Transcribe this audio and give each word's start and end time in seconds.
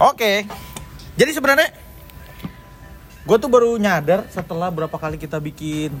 Oke. 0.00 0.48
Jadi 1.20 1.30
sebenarnya 1.36 1.68
gue 3.20 3.36
tuh 3.36 3.50
baru 3.52 3.76
nyadar 3.76 4.24
setelah 4.32 4.72
berapa 4.72 4.96
kali 4.96 5.20
kita 5.20 5.36
bikin 5.38 5.92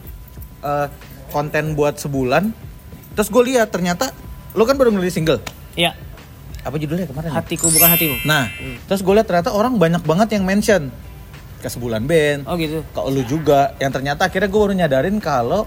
eh, 0.64 0.88
konten 1.28 1.76
buat 1.76 2.00
sebulan. 2.00 2.48
Terus 3.12 3.28
gue 3.28 3.42
lihat 3.52 3.68
ternyata 3.68 4.10
lo 4.56 4.64
kan 4.64 4.80
baru 4.80 4.88
ngerilis 4.90 5.14
single. 5.14 5.44
Iya. 5.76 5.92
Apa 6.64 6.76
judulnya 6.80 7.04
kemarin? 7.08 7.28
ya? 7.32 7.40
Hatiku 7.40 7.68
bukan 7.68 7.88
hatimu. 7.88 8.16
Nah, 8.28 8.48
terus 8.84 9.00
gue 9.00 9.14
lihat 9.16 9.28
ternyata 9.28 9.52
orang 9.52 9.80
banyak 9.80 10.04
banget 10.04 10.36
yang 10.36 10.44
mention 10.44 10.92
ke 11.60 11.68
sebulan 11.68 12.04
band, 12.08 12.44
Oh 12.48 12.56
gitu. 12.56 12.84
ke 12.84 13.00
lu 13.08 13.20
juga. 13.24 13.76
Yang 13.80 14.00
ternyata 14.00 14.28
akhirnya 14.28 14.48
gue 14.48 14.60
baru 14.60 14.74
nyadarin 14.76 15.16
kalau 15.20 15.64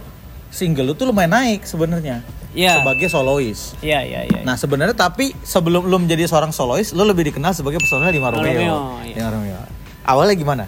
single 0.54 0.90
lu 0.90 0.94
tuh 0.94 1.10
lumayan 1.10 1.34
naik 1.34 1.66
sebenarnya 1.66 2.22
Iya. 2.54 2.82
sebagai 2.82 3.10
solois. 3.10 3.74
Iya 3.82 4.00
iya 4.06 4.22
iya. 4.24 4.42
Nah 4.46 4.54
sebenarnya 4.54 4.94
tapi 4.94 5.34
sebelum 5.42 5.90
lu 5.90 5.98
menjadi 5.98 6.30
seorang 6.30 6.54
solois, 6.54 6.94
lu 6.94 7.02
lebih 7.02 7.34
dikenal 7.34 7.52
sebagai 7.52 7.82
personel 7.82 8.14
Lima 8.14 8.30
Romeo. 8.30 8.54
Romeo, 8.54 8.78
iya. 9.04 9.16
Lima 9.18 9.30
Romeo. 9.34 9.60
Awalnya 10.06 10.36
gimana? 10.38 10.66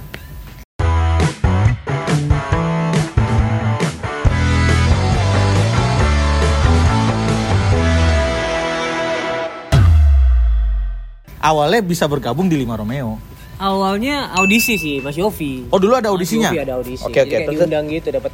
Awalnya 11.38 11.81
bisa 11.85 12.09
bergabung 12.09 12.49
di 12.49 12.57
Lima 12.57 12.73
Romeo. 12.73 13.21
Awalnya 13.55 14.35
audisi 14.35 14.76
sih 14.76 14.99
Mas 14.99 15.15
Yofi. 15.15 15.70
Oh 15.71 15.79
dulu 15.79 15.95
ada 15.95 16.09
Mas 16.09 16.17
audisinya? 16.17 16.49
Yofi 16.52 16.59
ada 16.59 16.73
audisi. 16.76 17.04
Oke 17.05 17.13
Jadi 17.13 17.21
oke. 17.21 17.31
kayak 17.31 17.43
Terus- 17.45 17.59
diundang 17.62 17.85
gitu 17.88 18.07
dapat 18.12 18.31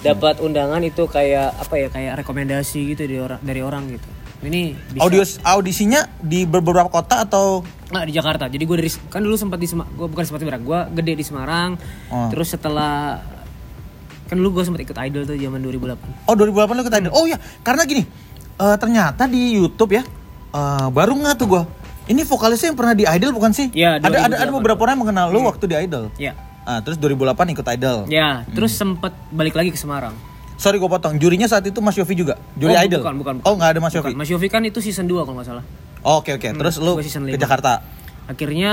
dapat 0.00 0.40
undangan 0.40 0.80
itu 0.80 1.04
kayak 1.04 1.60
apa 1.60 1.74
ya 1.76 1.88
kayak 1.92 2.12
rekomendasi 2.24 2.96
gitu 2.96 3.04
dari 3.04 3.18
orang 3.20 3.40
dari 3.44 3.60
orang 3.60 3.84
gitu. 3.92 4.08
Ini 4.40 4.72
bisa 4.96 5.04
Audio 5.04 5.20
audisinya 5.44 6.00
di 6.16 6.48
beberapa 6.48 6.88
kota 6.88 7.28
atau 7.28 7.60
Nggak, 7.92 8.04
di 8.08 8.14
Jakarta. 8.16 8.44
Jadi 8.48 8.64
gue 8.64 8.76
dari 8.80 8.90
kan 9.12 9.20
dulu 9.20 9.36
sempat 9.36 9.60
di 9.60 9.68
Semarang. 9.68 9.92
Gue 9.98 10.08
bukan 10.08 10.24
sempat 10.24 10.40
di 10.40 10.44
Semarang. 10.48 10.64
Gue 10.64 10.80
gede 10.96 11.12
di 11.12 11.24
Semarang. 11.26 11.70
Oh. 12.08 12.32
Terus 12.32 12.48
setelah 12.56 13.20
kan 14.30 14.38
dulu 14.38 14.62
gue 14.62 14.64
sempat 14.64 14.80
ikut 14.80 14.96
Idol 14.96 15.22
tuh 15.28 15.36
zaman 15.36 15.60
2008. 15.60 16.30
Oh 16.30 16.34
2008 16.38 16.72
lu 16.72 16.80
ikut 16.86 16.96
Idol. 16.96 17.12
Oh 17.12 17.24
ya, 17.28 17.36
karena 17.60 17.84
gini. 17.84 18.04
eh, 18.60 18.76
ternyata 18.76 19.24
di 19.24 19.56
YouTube 19.56 19.96
ya 19.96 20.04
eh, 20.54 20.86
baru 20.88 21.12
nggak 21.20 21.34
tuh 21.36 21.46
gua. 21.48 21.62
Ini 22.10 22.26
vokalisnya 22.26 22.72
yang 22.72 22.78
pernah 22.78 22.94
di 22.96 23.04
Idol 23.06 23.30
bukan 23.36 23.52
sih? 23.54 23.70
Iya, 23.70 24.02
ada 24.02 24.08
ada 24.08 24.36
ada 24.40 24.50
2008. 24.50 24.56
beberapa 24.56 24.80
orang 24.82 24.92
yang 24.96 25.02
mengenal 25.04 25.26
lu 25.30 25.40
waktu 25.46 25.64
di 25.68 25.76
Idol. 25.78 26.04
Ya. 26.18 26.32
Ah, 26.62 26.80
terus 26.80 26.96
2008 26.96 27.50
ikut 27.50 27.66
Idol. 27.66 27.98
Ya, 28.06 28.44
terus 28.50 28.72
sempet 28.72 29.10
balik 29.30 29.54
lagi 29.54 29.72
ke 29.72 29.78
Semarang. 29.80 30.12
Sorry 30.54 30.76
gue 30.76 30.86
potong. 30.86 31.16
Jurinya 31.16 31.48
saat 31.48 31.64
itu 31.64 31.80
Mas 31.80 31.96
Yofi 31.96 32.12
juga. 32.12 32.36
Juri 32.52 32.76
Oh, 32.76 32.84
Idol. 32.84 33.00
bukan, 33.00 33.14
bukan, 33.16 33.34
bukan. 33.40 33.48
Oh 33.48 33.56
nggak 33.56 33.70
ada 33.72 33.80
Mas 33.80 33.92
Yofi. 33.92 34.12
Bukan, 34.12 34.18
Mas 34.20 34.28
Yofi 34.28 34.48
kan 34.48 34.60
itu 34.60 34.78
season 34.78 35.08
2 35.08 35.24
kalau 35.24 35.40
nggak 35.40 35.48
salah. 35.48 35.64
Oh, 36.00 36.20
Oke 36.20 36.36
oke. 36.36 36.52
Terus 36.52 36.76
lu 36.76 36.92
gua 36.92 37.02
season 37.02 37.24
ke. 37.24 37.40
Jakarta. 37.40 37.80
Akhirnya 38.26 38.72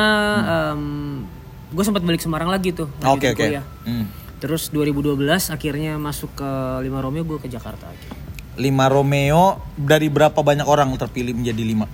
gue 1.68 1.84
sempat 1.84 2.04
balik 2.04 2.20
Semarang 2.20 2.48
lagi 2.48 2.72
tuh. 2.72 2.92
Hmm. 3.00 3.16
Oke 3.16 3.32
oke. 3.32 3.40
kuliah. 3.40 3.64
Hmm. 3.84 4.08
Terus 4.38 4.70
2012 4.70 5.18
akhirnya 5.50 5.96
masuk 5.98 6.36
ke 6.36 6.50
Lima 6.84 7.00
Romeo 7.00 7.24
gue 7.24 7.40
ke 7.40 7.48
Jakarta. 7.48 7.88
akhirnya. 7.88 8.16
Lima 8.58 8.86
Romeo 8.88 9.62
dari 9.74 10.10
berapa 10.10 10.36
banyak 10.36 10.66
orang 10.66 10.92
terpilih 10.98 11.34
menjadi 11.34 11.62
lima? 11.62 11.86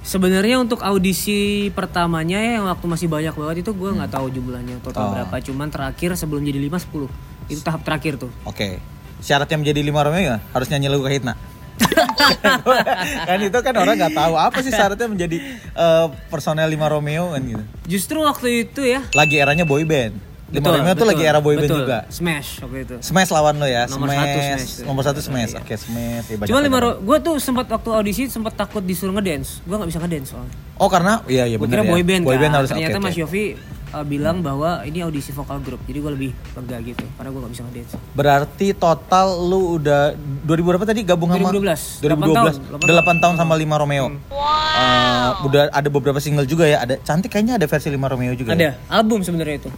Sebenarnya 0.00 0.56
untuk 0.56 0.80
audisi 0.80 1.68
pertamanya 1.70 2.40
ya 2.40 2.56
yang 2.56 2.66
waktu 2.66 2.86
masih 2.88 3.06
banyak 3.06 3.36
banget 3.36 3.56
itu 3.60 3.70
gue 3.76 3.90
nggak 3.92 4.10
tahu 4.10 4.32
jumlahnya 4.32 4.80
total 4.80 5.04
Oh. 5.04 5.12
berapa. 5.12 5.34
Cuman 5.44 5.68
terakhir 5.68 6.16
sebelum 6.16 6.40
jadi 6.40 6.56
5 6.56 6.80
10. 6.80 7.06
Itu 7.46 7.60
tahap 7.60 7.84
terakhir 7.84 8.16
tuh. 8.16 8.32
Oke. 8.42 8.80
Syaratnya 9.20 9.60
menjadi 9.60 9.80
lima 9.84 10.00
Romeo 10.00 10.24
ya 10.24 10.36
harus 10.56 10.72
nyanyi 10.72 10.88
lagu 10.88 11.04
Kahitna. 11.04 11.36
kan 13.28 13.38
itu 13.40 13.58
kan 13.60 13.74
orang 13.74 13.96
nggak 13.96 14.12
tahu 14.12 14.36
apa 14.36 14.60
sih 14.60 14.68
syaratnya 14.68 15.08
menjadi 15.08 15.36
eh, 15.72 16.06
personel 16.28 16.68
lima 16.68 16.88
Romeo 16.88 17.32
kan 17.32 17.40
gitu. 17.44 17.64
Justru 17.88 18.24
waktu 18.24 18.68
itu 18.68 18.80
ya. 18.84 19.04
Lagi 19.12 19.36
eranya 19.36 19.68
boy 19.68 19.84
band. 19.84 20.16
Lima 20.50 20.66
Betul, 20.66 20.82
Romeo 20.82 20.90
tuh 20.90 20.94
betul, 20.98 21.08
lagi 21.14 21.22
era 21.22 21.38
boy 21.38 21.54
band 21.54 21.62
betul. 21.62 21.78
juga. 21.86 21.98
Smash 22.10 22.48
waktu 22.58 22.78
itu. 22.82 22.94
Smash 22.98 23.30
lawan 23.30 23.54
lo 23.54 23.66
ya. 23.66 23.86
Nomor 23.86 24.10
smash. 24.10 24.18
satu 24.18 24.38
Smash. 24.42 24.72
Nomor 24.82 25.02
satu 25.06 25.20
Smash. 25.22 25.52
Oke 25.54 25.74
Smash. 25.74 26.26
Ya, 26.26 26.36
Cuma 26.42 26.58
lima 26.58 26.78
banyak. 26.82 27.06
gue 27.06 27.18
tuh 27.22 27.34
sempat 27.38 27.66
waktu 27.70 27.90
audisi 27.94 28.22
sempat 28.26 28.58
takut 28.58 28.82
disuruh 28.82 29.14
ngedance. 29.14 29.62
Gue 29.62 29.78
nggak 29.78 29.86
bisa 29.88 30.00
ngedance 30.02 30.28
soalnya. 30.34 30.54
Oh 30.74 30.90
karena 30.90 31.22
iya 31.24 31.46
iya 31.46 31.54
benar 31.54 31.80
kira 31.80 31.82
ya. 31.86 31.90
boy 31.94 32.02
band 32.02 32.22
boy 32.26 32.34
kan. 32.34 32.50
harus 32.50 32.68
Ternyata 32.68 32.98
oke, 32.98 33.04
Mas 33.06 33.14
oke. 33.14 33.22
Yofi 33.22 33.44
uh, 33.90 34.02
bilang 34.02 34.42
bahwa 34.42 34.82
ini 34.82 34.98
audisi 35.06 35.30
vokal 35.30 35.62
grup. 35.62 35.78
Jadi 35.86 35.98
gue 36.02 36.12
lebih 36.18 36.30
lega 36.34 36.76
gitu 36.82 37.04
karena 37.14 37.28
gue 37.30 37.40
gak 37.46 37.52
bisa 37.54 37.62
ngedance. 37.70 37.92
Berarti 38.10 38.66
total 38.74 39.26
lu 39.46 39.78
udah 39.78 40.18
2000 40.18 40.50
berapa 40.66 40.82
tadi 40.82 41.00
gabung 41.06 41.30
sama 41.30 41.46
2012. 41.54 42.02
2012. 42.02 42.02
Delapan 42.02 42.26
tahun, 42.34 42.52
Delapan 42.82 43.16
tahun 43.22 43.34
sama 43.38 43.54
Lima 43.54 43.76
Romeo. 43.78 44.06
Eh, 44.10 45.30
udah 45.46 45.70
ada 45.70 45.86
beberapa 45.86 46.18
single 46.18 46.42
juga 46.42 46.66
ya. 46.66 46.82
Ada 46.82 46.98
cantik 46.98 47.30
kayaknya 47.30 47.54
ada 47.54 47.70
versi 47.70 47.86
Lima 47.86 48.10
Romeo 48.10 48.34
juga. 48.34 48.50
ya? 48.50 48.58
Ada 48.58 48.70
album 48.90 49.22
sebenarnya 49.22 49.62
itu. 49.62 49.70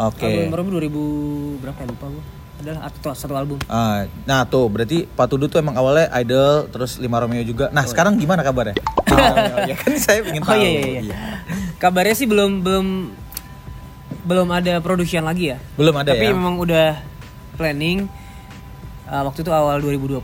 Oke. 0.00 0.24
Album 0.24 0.48
berapa 0.48 0.68
2000 0.80 1.60
berapa 1.60 1.78
ya 1.84 1.88
lupa 1.92 2.06
gue. 2.08 2.24
Adalah 2.60 2.80
atau 2.88 3.12
satu 3.16 3.34
album. 3.36 3.56
Ah, 3.68 4.04
nah 4.28 4.44
tuh 4.44 4.68
berarti 4.68 5.08
Pak 5.08 5.26
Tudu 5.32 5.48
tuh 5.48 5.60
emang 5.60 5.76
awalnya 5.76 6.08
idol 6.20 6.68
terus 6.68 6.96
Lima 7.00 7.20
Romeo 7.20 7.40
juga. 7.44 7.68
Nah 7.72 7.84
sekarang 7.84 8.16
gimana 8.20 8.40
kabarnya? 8.40 8.76
oh, 9.12 9.64
ya 9.64 9.76
kan 9.76 9.92
saya 9.96 10.24
ingin 10.24 10.44
Oh 10.44 10.52
tahu. 10.52 10.60
iya 10.60 10.68
iya 10.68 11.00
iya. 11.04 11.16
Kabarnya 11.80 12.16
sih 12.16 12.28
belum 12.28 12.60
belum 12.60 12.86
belum 14.24 14.48
ada 14.52 14.80
production 14.84 15.24
lagi 15.24 15.56
ya. 15.56 15.58
Belum 15.76 15.96
ada 15.96 16.12
Tapi 16.12 16.24
ya. 16.28 16.32
memang 16.36 16.60
udah 16.60 17.00
planning 17.56 18.08
uh, 19.08 19.22
waktu 19.24 19.40
itu 19.40 19.52
awal 19.52 19.80
2020. 19.80 20.20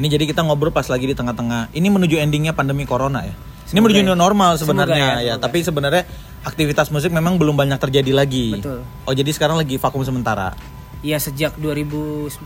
Ini 0.00 0.06
jadi 0.08 0.24
kita 0.28 0.44
ngobrol 0.44 0.72
pas 0.72 0.84
lagi 0.88 1.08
di 1.08 1.16
tengah-tengah. 1.16 1.72
Ini 1.72 1.88
menuju 1.88 2.16
endingnya 2.20 2.52
pandemi 2.52 2.84
corona 2.84 3.24
ya. 3.24 3.32
Ini 3.70 3.78
menuju 3.78 4.00
new 4.02 4.14
normal 4.14 4.54
sebenarnya 4.54 4.96
Semoga 4.96 5.14
ya, 5.14 5.18
ya, 5.20 5.32
semoga. 5.32 5.44
Tapi 5.46 5.58
sebenarnya 5.60 6.02
aktivitas 6.40 6.86
musik 6.88 7.10
memang 7.10 7.36
belum 7.36 7.54
banyak 7.54 7.78
terjadi 7.78 8.10
lagi. 8.10 8.54
Betul. 8.54 8.82
Oh 9.04 9.12
jadi 9.12 9.30
sekarang 9.30 9.54
lagi 9.54 9.76
vakum 9.76 10.02
sementara. 10.02 10.52
Ya 11.00 11.16
sejak 11.16 11.56
2019 11.56 12.36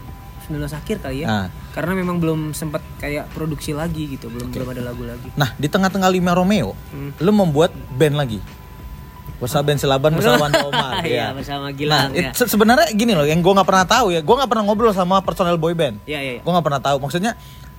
akhir 0.70 0.96
kali 1.00 1.22
ya. 1.22 1.26
Nah. 1.26 1.46
Karena 1.72 1.92
memang 1.92 2.18
belum 2.18 2.52
sempat 2.52 2.84
kayak 2.96 3.32
produksi 3.32 3.72
lagi 3.72 4.06
gitu, 4.10 4.28
belum 4.28 4.48
belum 4.48 4.68
ada 4.68 4.82
lagu 4.84 5.02
lagi. 5.02 5.28
Nah 5.34 5.50
di 5.54 5.66
tengah-tengah 5.66 6.06
Lima 6.06 6.32
Romeo, 6.32 6.76
lu 7.18 7.32
membuat 7.32 7.72
band 7.90 8.14
lagi. 8.14 8.38
Bersama 9.34 9.66
band 9.66 9.80
Selaban 9.82 10.14
bersama 10.14 10.46
Wanda 10.46 10.62
Omar. 10.70 11.02
Iya, 11.02 11.10
ya. 11.10 11.26
bersama 11.34 11.66
Nah, 11.66 11.74
Gilang 11.74 12.10
it- 12.14 12.22
ya. 12.22 12.30
se- 12.32 12.46
sebenarnya 12.46 12.86
gini 12.92 13.12
loh, 13.12 13.26
yang 13.26 13.42
gue 13.42 13.50
nggak 13.50 13.66
pernah 13.66 13.82
tahu 13.82 14.14
ya, 14.14 14.22
gue 14.22 14.34
nggak 14.34 14.46
pernah 14.46 14.64
ngobrol 14.64 14.94
sama 14.94 15.18
personel 15.20 15.58
boy 15.58 15.74
band. 15.74 15.98
Iya, 16.06 16.20
iya, 16.22 16.32
iya. 16.38 16.40
Gue 16.40 16.52
nggak 16.54 16.62
pernah 16.62 16.80
tahu. 16.80 16.96
Maksudnya 17.02 17.34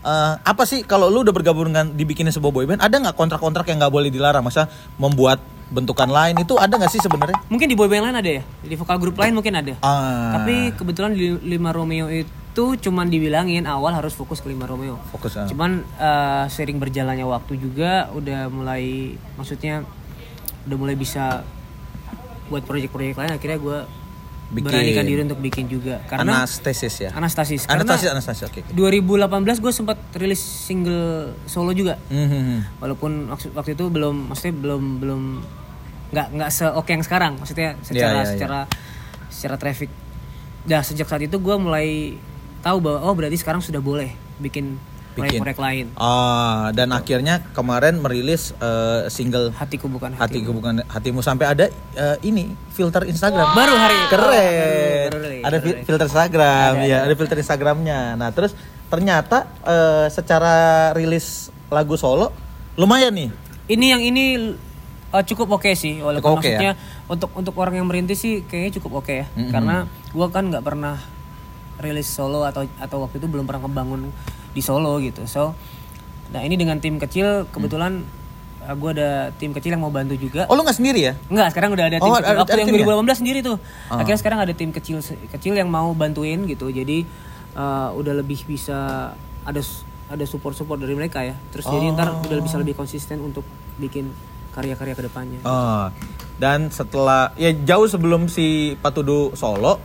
eh, 0.05 0.33
apa 0.38 0.63
sih 0.69 0.85
kalau 0.85 1.09
lu 1.09 1.25
udah 1.25 1.33
bergabung 1.33 1.73
dengan 1.73 1.89
dibikinin 1.91 2.29
sebuah 2.29 2.53
boy 2.53 2.66
band, 2.69 2.85
ada 2.85 2.93
nggak 2.93 3.17
kontrak-kontrak 3.17 3.66
yang 3.73 3.81
nggak 3.81 3.93
boleh 3.93 4.13
dilarang? 4.13 4.45
Masa 4.45 4.69
membuat 5.01 5.41
bentukan 5.66 6.05
lain 6.05 6.38
itu 6.38 6.53
ada 6.61 6.77
nggak 6.77 6.93
sih 6.93 7.01
sebenarnya? 7.01 7.38
Mungkin 7.49 7.66
di 7.66 7.73
boyband 7.73 8.05
lain 8.09 8.17
ada 8.21 8.31
ya? 8.41 8.43
Di 8.61 8.75
vokal 8.77 9.01
grup 9.01 9.17
lain 9.17 9.33
mungkin 9.33 9.57
ada. 9.57 9.73
Ah, 9.81 10.38
Tapi 10.38 10.77
kebetulan 10.77 11.17
di 11.17 11.33
Lima 11.41 11.73
Romeo 11.73 12.05
itu 12.05 12.77
cuman 12.77 13.09
dibilangin 13.09 13.66
awal 13.66 13.97
harus 13.97 14.13
fokus 14.13 14.39
ke 14.45 14.47
Lima 14.53 14.69
Romeo. 14.69 15.01
fokus. 15.09 15.41
ah. 15.41 15.49
Cuman 15.49 15.81
eh, 15.97 16.45
sering 16.53 16.77
berjalannya 16.77 17.25
waktu 17.25 17.57
juga 17.57 18.13
udah 18.13 18.45
mulai 18.53 19.17
maksudnya 19.35 19.81
udah 20.69 20.77
mulai 20.77 20.93
bisa 20.97 21.41
buat 22.45 22.61
proyek-proyek 22.61 23.17
lain 23.17 23.33
akhirnya 23.33 23.57
gue 23.57 23.77
Bikin. 24.45 24.69
beranikan 24.69 25.06
diri 25.09 25.22
untuk 25.25 25.41
bikin 25.41 25.66
juga 25.66 26.06
karena 26.06 26.45
Anastasis 26.45 26.95
ya. 27.01 27.09
Anastasis 27.17 27.66
karena 27.66 27.81
Anastasis, 27.81 28.09
Anastasis, 28.13 28.44
oke. 28.45 28.61
oke. 28.61 28.78
2018 28.78 29.63
gue 29.63 29.73
sempat 29.73 29.97
rilis 30.13 30.38
single 30.38 31.33
solo 31.50 31.73
juga 31.73 31.97
Hmm, 32.13 32.29
hmm, 32.29 32.59
walaupun 32.78 33.34
waktu, 33.34 33.50
waktu 33.57 33.72
itu 33.73 33.89
belum 33.89 34.29
maksudnya 34.29 34.53
belum 34.53 34.84
belum 35.01 35.22
nggak 36.13 36.28
nggak 36.38 36.50
seoke 36.53 36.94
yang 36.94 37.01
sekarang 37.01 37.34
maksudnya 37.41 37.73
secara 37.81 38.22
iya, 38.22 38.22
iya. 38.22 38.31
secara 38.38 38.59
secara 39.34 39.55
traffic 39.57 39.89
dah 40.69 40.81
sejak 40.85 41.09
saat 41.09 41.25
itu 41.25 41.38
gue 41.41 41.55
mulai 41.57 42.17
tahu 42.61 42.78
bahwa 42.81 43.00
oh 43.05 43.13
berarti 43.17 43.38
sekarang 43.41 43.66
sudah 43.66 43.81
boleh 43.81 44.13
bikin 44.38 44.78
Bikin. 45.15 45.39
proyek-proyek 45.39 45.59
lain 45.59 45.85
Ah, 45.95 46.69
dan 46.69 46.91
akhirnya 46.91 47.39
kemarin 47.49 47.97
merilis 47.97 48.51
eh, 48.53 49.07
single 49.07 49.49
hatiku 49.51 49.87
bukan 49.87 50.11
hati 50.11 50.21
Hatiku 50.37 50.51
bukan 50.51 50.83
hatimu 50.83 51.19
sampai 51.19 51.45
ada 51.47 51.65
eh, 51.93 52.17
ini 52.22 52.51
filter 52.69 53.03
Instagram. 53.03 53.47
baru 53.49 53.73
hari 53.73 53.97
Keren. 54.05 54.22
oh, 54.22 54.35
baru- 54.35 55.03
baru 55.07 55.17
rilis, 55.22 55.41
ada 55.41 55.57
baru 55.57 55.81
filter 55.81 56.05
Instagram, 56.05 56.72
ya, 56.84 56.97
ada 57.01 57.13
filter 57.13 57.37
Instagramnya. 57.37 57.99
Nah, 58.13 58.29
terus 58.29 58.51
ternyata 58.85 59.37
eh, 59.61 60.07
secara 60.09 60.55
rilis 60.91 61.47
lagu 61.67 61.95
solo 61.95 62.29
lumayan 62.75 63.11
nih. 63.11 63.29
ini 63.66 63.85
yang 63.87 64.01
ini 64.03 64.25
uh, 65.09 65.23
cukup 65.23 65.55
oke 65.55 65.72
sih 65.73 65.97
Cukup 65.97 66.05
walaupun 66.05 66.31
oke 66.35 66.43
ya? 66.43 66.49
maksudnya 66.51 66.73
untuk 67.07 67.29
untuk 67.34 67.55
orang 67.55 67.79
yang 67.79 67.87
merintis 67.87 68.19
sih 68.19 68.43
kayaknya 68.43 68.78
cukup 68.78 68.99
oke 68.99 69.16
ya 69.16 69.25
karena 69.49 69.87
gua 70.11 70.28
kan 70.28 70.45
nggak 70.45 70.61
pernah 70.61 70.99
rilis 71.75 72.05
solo 72.05 72.43
atau 72.43 72.61
atau 72.78 72.97
waktu 73.01 73.17
itu 73.17 73.25
belum 73.25 73.43
pernah 73.43 73.63
kebangun 73.63 74.13
di 74.55 74.63
solo 74.63 74.97
gitu 74.97 75.28
so 75.28 75.52
nah 76.25 76.40
ini 76.40 76.55
dengan 76.55 76.79
tim 76.79 76.96
kecil 76.96 77.46
kebetulan 77.52 78.02
uh, 78.63 78.73
gua 78.73 78.96
ada 78.96 79.09
tim 79.35 79.52
kecil 79.52 79.75
yang 79.75 79.84
mau 79.84 79.91
bantu 79.91 80.16
juga 80.16 80.47
Oh, 80.47 80.55
lu 80.55 80.66
nggak 80.66 80.73
sendiri 80.73 80.99
ya? 81.03 81.13
Enggak, 81.29 81.53
sekarang 81.53 81.69
udah 81.72 81.85
ada 81.85 81.97
tim 81.99 82.07
Oh, 82.07 82.17
kecil. 82.17 82.35
Waktu 82.41 82.57
yang 82.57 82.67
tim 82.72 82.78
ya? 82.81 82.87
2018 83.05 83.22
sendiri 83.22 83.40
tuh. 83.41 83.57
Akhirnya 83.87 84.19
sekarang 84.19 84.40
ada 84.41 84.53
tim 84.55 84.69
kecil 84.72 84.97
kecil 85.29 85.53
yang 85.53 85.69
mau 85.69 85.93
bantuin 85.93 86.41
gitu. 86.49 86.67
Jadi 86.67 87.05
uh, 87.53 87.93
udah 87.93 88.13
lebih 88.17 88.41
bisa 88.43 89.11
ada 89.46 89.61
ada 90.05 90.25
support-support 90.25 90.81
dari 90.81 90.97
mereka 90.97 91.22
ya. 91.22 91.37
Terus 91.53 91.66
jadi 91.66 91.93
ntar 91.93 92.25
udah 92.25 92.40
bisa 92.41 92.57
lebih 92.57 92.73
konsisten 92.73 93.22
untuk 93.22 93.46
bikin 93.78 94.09
karya-karya 94.49 94.93
ke 94.93 95.03
depannya. 95.03 95.40
Oh, 95.43 95.93
Dan 96.35 96.67
setelah 96.69 97.31
ya 97.35 97.53
jauh 97.53 97.85
sebelum 97.85 98.28
si 98.28 98.73
Patudu 98.81 99.35
solo, 99.35 99.78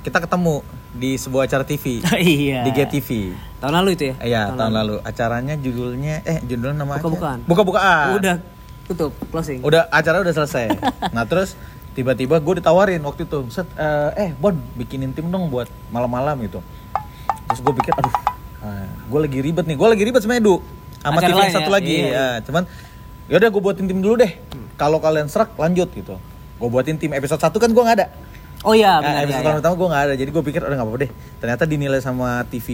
kita 0.00 0.22
ketemu 0.22 0.62
di 0.90 1.14
sebuah 1.14 1.46
acara 1.46 1.62
TV 1.62 2.02
iya. 2.18 2.66
di 2.66 2.70
GTV. 2.74 3.08
Tahun 3.62 3.74
lalu 3.76 3.88
itu 3.94 4.04
ya? 4.10 4.14
Iya, 4.18 4.42
tahun 4.56 4.74
lalu. 4.74 4.94
Acaranya 5.06 5.54
judulnya 5.54 6.24
eh 6.26 6.38
judulnya 6.42 6.82
namanya 6.82 7.02
Buka-bukaan. 7.04 7.38
Buka-bukaan. 7.46 8.06
Udah 8.18 8.36
tutup, 8.90 9.12
closing. 9.30 9.62
Udah 9.62 9.86
acara 9.94 10.18
udah 10.18 10.34
selesai. 10.34 10.74
nah, 11.14 11.22
terus 11.22 11.54
tiba-tiba 11.94 12.42
gue 12.42 12.54
ditawarin 12.58 12.98
waktu 13.06 13.22
itu, 13.22 13.38
Set, 13.54 13.66
eh, 13.78 14.10
eh 14.18 14.30
Bon, 14.34 14.54
bikinin 14.74 15.14
tim 15.14 15.30
dong 15.30 15.46
buat 15.46 15.70
malam-malam 15.94 16.42
gitu. 16.42 16.58
Terus 17.50 17.60
gue 17.62 17.74
pikir, 17.78 17.94
aduh, 17.94 18.14
gue 19.06 19.20
lagi 19.22 19.38
ribet 19.38 19.64
nih. 19.66 19.76
Gue 19.78 19.88
lagi 19.90 20.02
ribet 20.02 20.22
sama 20.26 20.38
Edu. 20.38 20.58
Sama 21.00 21.22
Acara 21.22 21.30
tim 21.30 21.30
yang 21.30 21.40
lain 21.46 21.54
satu 21.54 21.70
ya? 21.70 21.74
lagi. 21.78 21.94
Iya, 21.94 22.06
iya. 22.06 22.18
Ya, 22.18 22.26
cuman 22.42 22.62
yaudah 23.30 23.48
gue 23.54 23.62
buatin 23.62 23.86
tim 23.86 23.98
dulu 24.02 24.14
deh. 24.18 24.32
Kalau 24.74 24.98
kalian 24.98 25.30
serak 25.30 25.54
lanjut 25.54 25.88
gitu. 25.94 26.18
Gue 26.58 26.68
buatin 26.68 26.98
tim 26.98 27.14
episode 27.14 27.40
1 27.40 27.54
kan 27.56 27.70
gue 27.70 27.82
nggak 27.82 27.96
ada. 28.02 28.06
Oh 28.60 28.72
iya, 28.72 28.92
Nah, 28.94 29.02
benar 29.02 29.24
episode 29.24 29.40
ya, 29.40 29.46
ya. 29.46 29.56
pertama 29.56 29.74
gue 29.74 29.88
nggak 29.88 30.02
ada, 30.04 30.14
jadi 30.14 30.30
gue 30.30 30.42
pikir 30.44 30.60
udah 30.60 30.76
nggak 30.76 30.84
apa-apa 30.84 31.00
deh. 31.00 31.10
Ternyata 31.40 31.62
dinilai 31.64 32.00
sama 32.00 32.44
TV 32.44 32.68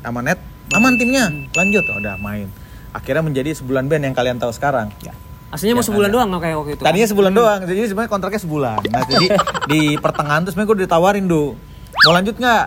Amanet, 0.00 0.36
aman 0.70 0.92
timnya, 0.94 1.32
lanjut, 1.50 1.84
udah 1.86 2.16
main. 2.16 2.44
Akhirnya 2.90 3.22
menjadi 3.22 3.54
sebulan 3.54 3.86
band 3.86 4.04
yang 4.04 4.12
kalian 4.12 4.36
tahu 4.36 4.50
sekarang. 4.50 4.92
Ya. 5.00 5.16
Aslinya 5.48 5.74
mau 5.74 5.82
sebulan 5.82 6.10
doang 6.10 6.28
nggak 6.28 6.42
kayak 6.42 6.56
waktu 6.56 6.72
itu. 6.72 6.82
Tadinya 6.82 7.08
sebulan 7.08 7.32
doang, 7.32 7.60
jadi 7.64 7.80
sebenarnya 7.84 8.10
kontraknya 8.10 8.40
sebulan. 8.40 8.78
Nah 8.84 9.02
jadi 9.02 9.26
di 9.72 9.80
pertengahan 9.96 10.40
terus 10.42 10.52
sebenarnya 10.52 10.70
gue 10.70 10.84
ditawarin 10.84 11.24
do, 11.24 11.56
mau 12.04 12.12
lanjut 12.12 12.36
nggak? 12.36 12.64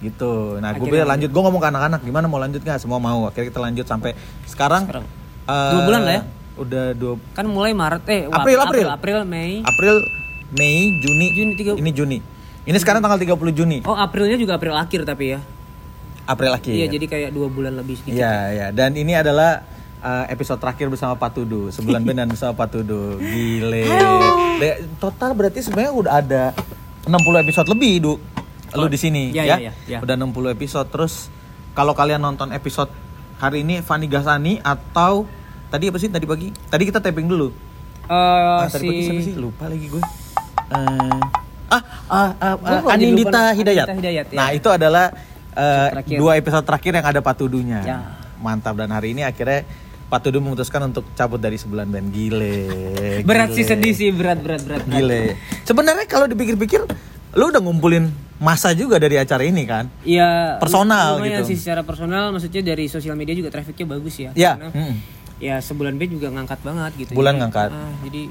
Gitu. 0.00 0.32
Nah 0.56 0.70
gue 0.72 0.86
bilang 0.86 1.10
lanjut, 1.10 1.28
gue 1.28 1.42
ngomong 1.42 1.60
ke 1.60 1.68
anak-anak 1.68 2.00
gimana 2.00 2.26
mau 2.26 2.38
lanjut 2.38 2.60
nggak? 2.60 2.78
Semua 2.78 2.96
mau. 2.96 3.26
Akhirnya 3.26 3.50
kita 3.50 3.58
lanjut 3.58 3.84
sampai 3.84 4.14
sekarang. 4.44 4.86
Sekarang. 4.86 5.04
eh, 5.44 5.70
Dua 5.70 5.80
bulan 5.82 6.00
lah 6.00 6.14
ya? 6.14 6.22
Udah 6.54 6.84
dua 6.94 7.18
Kan 7.34 7.50
mulai 7.50 7.74
Maret 7.74 8.06
eh 8.06 8.22
wah, 8.24 8.38
April, 8.38 8.58
April. 8.62 8.86
April, 8.88 9.18
Mei. 9.26 9.60
April, 9.60 9.94
Mei, 10.50 10.92
Juni, 10.98 11.26
Juni, 11.32 11.52
tiga- 11.54 11.74
ini 11.74 11.90
Juni. 11.90 12.18
Ini 12.64 12.76
sekarang 12.76 13.00
tanggal 13.00 13.16
30 13.16 13.32
Juni. 13.50 13.78
Oh, 13.82 13.92
Aprilnya 13.92 14.36
juga 14.36 14.56
April 14.56 14.72
akhir 14.72 15.04
tapi 15.04 15.32
ya. 15.32 15.40
April 16.24 16.50
akhir. 16.50 16.72
Iya, 16.72 16.86
jadi 16.88 17.04
kayak 17.06 17.30
dua 17.30 17.46
bulan 17.46 17.74
lebih 17.74 17.96
sedikit. 17.96 18.16
Iya, 18.16 18.34
iya. 18.50 18.66
Dan 18.70 18.92
ini 18.94 19.12
adalah 19.12 19.60
uh, 20.00 20.24
episode 20.26 20.56
terakhir 20.56 20.88
bersama 20.88 21.12
Patudu, 21.14 21.68
sebulan 21.68 22.00
band 22.06 22.18
dan 22.18 22.28
bersama 22.30 22.52
Patudu. 22.54 23.20
Gile. 23.20 23.84
De- 24.56 24.88
total 24.96 25.32
berarti 25.32 25.60
sebenarnya 25.60 25.92
udah 25.92 26.12
ada 26.14 26.42
60 27.04 27.12
episode 27.44 27.68
lebih, 27.68 27.92
Du. 28.00 28.14
Lu 28.74 28.88
di 28.88 28.96
sini 28.96 29.30
Iya, 29.30 29.44
ya. 29.44 29.46
iya, 29.46 29.56
iya, 29.60 29.72
iya. 29.86 29.98
Udah 30.00 30.16
60 30.16 30.32
episode. 30.50 30.88
Terus 30.88 31.28
kalau 31.72 31.92
kalian 31.92 32.18
nonton 32.18 32.50
episode 32.50 32.88
hari 33.36 33.60
ini 33.60 33.78
Fani 33.78 34.08
Gasani 34.08 34.58
atau 34.58 35.28
tadi 35.68 35.86
apa 35.86 35.98
sih 36.00 36.08
tadi 36.08 36.24
pagi? 36.24 36.48
Tadi 36.64 36.82
kita 36.82 36.98
taping 36.98 37.28
dulu. 37.28 37.52
Eh, 38.02 38.10
Ah, 38.10 38.64
tadi 38.66 38.80
si 38.80 38.88
pagi 38.88 39.02
siapa 39.04 39.22
sih? 39.22 39.34
Lupa 39.36 39.68
lagi 39.68 39.86
gue. 39.86 40.02
Eh, 40.72 41.20
ah, 41.68 41.82
ah, 42.08 42.30
ah, 42.40 42.56
ah, 42.56 42.80
Anindita 42.94 43.52
Hidayat. 43.52 43.86
Anindita 43.88 43.94
Hidayat, 44.00 44.26
ya. 44.32 44.38
Nah, 44.38 44.48
itu 44.56 44.68
adalah 44.72 45.06
Terakhir. 45.54 46.18
dua 46.18 46.32
episode 46.34 46.64
terakhir 46.66 46.92
yang 46.98 47.06
ada 47.06 47.20
Patudunya. 47.20 47.80
Ya. 47.84 47.98
Mantap 48.42 48.74
dan 48.76 48.90
hari 48.92 49.14
ini 49.14 49.22
akhirnya 49.22 49.64
Patudu 50.04 50.38
memutuskan 50.38 50.84
untuk 50.84 51.08
cabut 51.16 51.40
dari 51.40 51.56
sebulan 51.56 51.88
band. 51.90 52.08
Gile. 52.12 52.56
berat 53.24 53.50
gile. 53.50 53.56
sih 53.56 53.64
sedih 53.64 53.94
sih, 53.96 54.10
berat 54.12 54.38
berat 54.44 54.62
berat. 54.62 54.82
berat. 54.84 54.94
Gile. 55.00 55.22
Sebenarnya 55.64 56.06
kalau 56.06 56.28
dipikir-pikir 56.28 56.84
lu 57.34 57.50
udah 57.50 57.58
ngumpulin 57.58 58.14
masa 58.38 58.70
juga 58.76 59.00
dari 59.00 59.18
acara 59.18 59.42
ini 59.42 59.64
kan? 59.66 59.90
Iya. 60.06 60.60
Personal 60.62 61.18
gitu. 61.24 61.50
sih 61.50 61.56
secara 61.58 61.82
personal 61.82 62.30
maksudnya 62.30 62.62
dari 62.62 62.86
sosial 62.86 63.18
media 63.18 63.34
juga 63.34 63.50
trafficnya 63.50 63.86
bagus 63.90 64.14
ya. 64.20 64.30
Ya. 64.36 64.54
Mm. 64.60 64.94
ya 65.42 65.58
sebulan 65.58 65.98
B 65.98 66.06
juga 66.06 66.30
ngangkat 66.30 66.62
banget 66.62 66.92
gitu. 66.94 67.10
Bulan 67.18 67.34
Jadi, 67.34 67.40
ngangkat. 67.42 67.70
ah, 67.74 67.92
jadi 68.06 68.22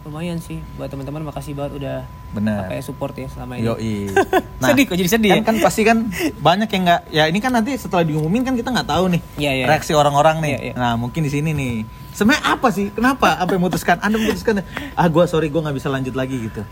lumayan 0.00 0.38
sih 0.38 0.58
buat 0.74 0.86
teman-teman 0.86 1.22
makasih 1.22 1.52
banget 1.52 1.72
udah 1.76 1.96
Bener. 2.30 2.60
apa 2.60 2.72
ya 2.72 2.82
support 2.82 3.12
ya 3.12 3.26
selama 3.26 3.56
ini. 3.56 3.66
Yoi. 3.66 3.94
Sedih 4.64 4.84
kok 4.84 4.94
jadi 4.94 5.08
sedih 5.08 5.30
kan, 5.30 5.38
ya? 5.38 5.44
kan 5.44 5.56
pasti 5.58 5.82
kan 5.82 5.98
banyak 6.38 6.68
yang 6.68 6.82
nggak 6.84 7.00
ya 7.08 7.24
ini 7.24 7.38
kan 7.38 7.50
nanti 7.50 7.74
setelah 7.74 8.02
diumumin 8.02 8.42
kan 8.42 8.52
kita 8.52 8.68
nggak 8.68 8.86
tahu 8.86 9.04
nih 9.08 9.20
Iya, 9.36 9.52
iya. 9.54 9.64
reaksi 9.66 9.92
orang-orang 9.92 10.38
nih 10.38 10.50
Iya, 10.50 10.60
iya. 10.62 10.74
nah 10.74 10.92
mungkin 10.94 11.20
di 11.20 11.30
sini 11.30 11.50
nih 11.50 11.72
sebenarnya 12.10 12.42
apa 12.48 12.68
sih 12.68 12.90
kenapa 12.90 13.36
sampai 13.36 13.56
memutuskan 13.56 13.96
anda 13.98 14.16
memutuskan 14.16 14.54
ah 14.92 15.06
gue 15.06 15.24
sorry 15.24 15.46
gue 15.46 15.58
nggak 15.58 15.76
bisa 15.76 15.88
lanjut 15.88 16.12
lagi 16.12 16.36
gitu 16.42 16.62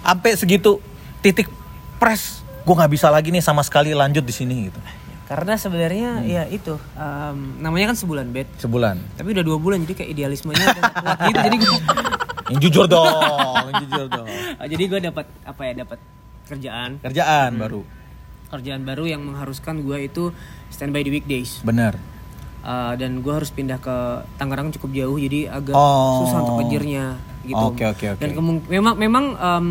sampai 0.00 0.30
segitu 0.34 0.78
titik 1.18 1.48
press 1.96 2.40
gue 2.60 2.74
nggak 2.74 2.92
bisa 2.92 3.08
lagi 3.08 3.28
nih 3.28 3.40
sama 3.40 3.60
sekali 3.60 3.90
lanjut 3.90 4.20
di 4.20 4.30
sini 4.30 4.66
gitu 4.66 4.80
Karena 5.24 5.54
sebenarnya 5.54 6.10
Hmm. 6.16 6.26
ya 6.26 6.42
itu 6.44 6.74
em, 6.92 7.38
namanya 7.58 7.94
kan 7.94 7.96
sebulan 7.96 8.26
bed. 8.28 8.50
sebulan 8.58 8.98
Tapi 9.14 9.30
udah 9.30 9.44
dua 9.46 9.56
bulan 9.56 9.78
jadi 9.80 9.94
kayak 9.96 10.10
idealismenya 10.10 10.66
kuat 10.74 11.18
gitu. 11.24 11.38
Jadi 11.40 11.56
gue 11.56 11.70
yang 12.50 12.60
jujur 12.60 12.86
dong 12.86 13.06
yang 13.64 13.82
jujur 13.82 14.06
dong 14.08 14.28
jadi 14.60 14.82
gue 14.84 15.00
dapat 15.04 15.26
apa 15.42 15.60
ya 15.62 15.72
dapat 15.78 15.98
kerjaan 16.44 16.90
kerjaan 17.00 17.50
Hmm. 17.52 17.62
baru 17.62 17.80
kerjaan 18.50 18.82
baru 18.82 19.04
yang 19.06 19.22
mengharuskan 19.22 19.78
gue 19.80 19.98
itu 20.04 20.34
standby 20.68 21.00
di 21.00 21.12
weekdays. 21.12 21.62
bener 21.62 21.94
Uh, 22.60 22.92
dan 22.92 23.24
gue 23.24 23.32
harus 23.32 23.48
pindah 23.48 23.80
ke 23.80 23.96
Tangerang 24.36 24.68
cukup 24.70 24.92
jauh 24.92 25.16
jadi 25.16 25.48
agak 25.48 25.72
Oh. 25.72 26.20
susah 26.20 26.44
untuk 26.44 26.60
ngejarnya 26.60 27.16
gitu. 27.42 27.56
Oke, 27.56 27.88
oke, 27.88 28.04
oke. 28.10 28.20
Dan 28.20 28.36
kemung- 28.36 28.68
memang 28.68 28.94
memang 28.94 29.24
em, 29.32 29.66